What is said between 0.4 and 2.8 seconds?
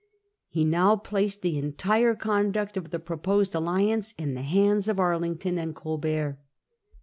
He now placed the entire conduct